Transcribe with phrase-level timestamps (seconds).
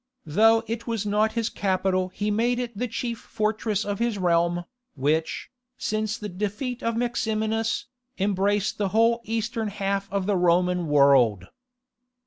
[0.25, 4.65] Though it was not his capital he made it the chief fortress of his realm,
[4.95, 7.85] which, since the defeat of Maximinus,
[8.17, 11.49] embraced the whole eastern half of the Roman world.